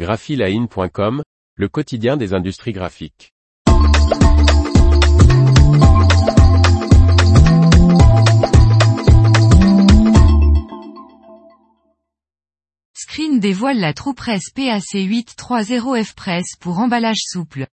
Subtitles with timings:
[0.00, 1.22] graphiline.com,
[1.56, 3.34] le quotidien des industries graphiques.
[12.94, 17.66] Screen dévoile la TruePress PAC 830F Press pour emballage souple.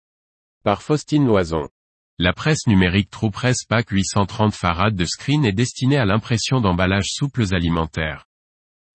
[0.63, 1.69] Par Faustine Loison.
[2.19, 7.55] La presse numérique TruePress PAC 830 Farad de Screen est destinée à l'impression d'emballages souples
[7.55, 8.25] alimentaires.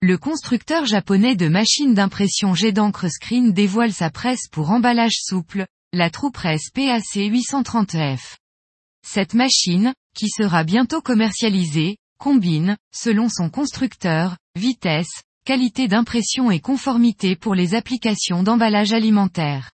[0.02, 5.68] Le constructeur japonais de machines d'impression jet d'encre Screen dévoile sa presse pour emballage souple,
[5.92, 8.38] la TruePress PAC 830F.
[9.06, 17.36] Cette machine, qui sera bientôt commercialisée, combine, selon son constructeur, vitesse, qualité d'impression et conformité
[17.36, 19.70] pour les applications d'emballage alimentaire.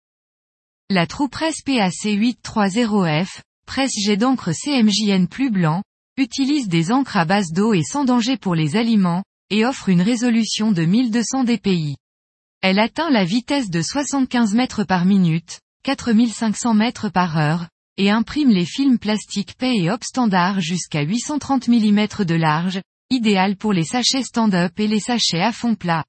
[0.88, 5.82] La TruePress PAC 830F, presse jet d'encre CMJN plus blanc,
[6.16, 10.02] utilise des encres à base d'eau et sans danger pour les aliments, et offre une
[10.02, 11.96] résolution de 1200 dpi.
[12.62, 18.50] Elle atteint la vitesse de 75 mètres par minute, 4500 mètres par heure, et imprime
[18.50, 23.84] les films plastiques P et Hop standard jusqu'à 830 mm de large, idéal pour les
[23.84, 26.04] sachets stand-up et les sachets à fond plat.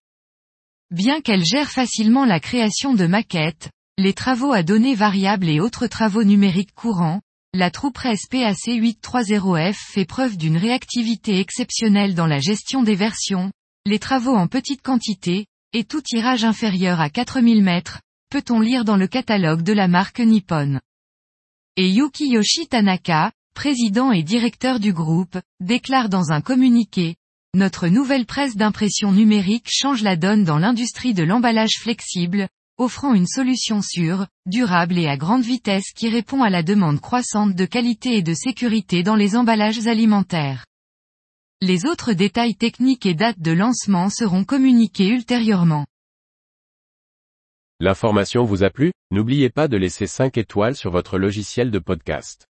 [0.92, 5.88] Bien qu'elle gère facilement la création de maquettes, les travaux à données variables et autres
[5.88, 7.22] travaux numériques courants,
[7.56, 13.50] la TruePress PAC 830F fait preuve d'une réactivité exceptionnelle dans la gestion des versions,
[13.86, 18.98] les travaux en petite quantité, et tout tirage inférieur à 4000 mètres, peut-on lire dans
[18.98, 20.82] le catalogue de la marque Nippon.
[21.78, 27.16] Et Yukiyoshi Tanaka, président et directeur du groupe, déclare dans un communiqué,
[27.54, 33.28] Notre nouvelle presse d'impression numérique change la donne dans l'industrie de l'emballage flexible, offrant une
[33.28, 38.18] solution sûre, durable et à grande vitesse qui répond à la demande croissante de qualité
[38.18, 40.66] et de sécurité dans les emballages alimentaires.
[41.62, 45.86] Les autres détails techniques et dates de lancement seront communiqués ultérieurement.
[47.80, 48.92] L'information vous a plu?
[49.12, 52.48] N'oubliez pas de laisser 5 étoiles sur votre logiciel de podcast.